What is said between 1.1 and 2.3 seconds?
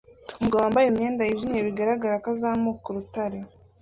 yijimye bigaragara ko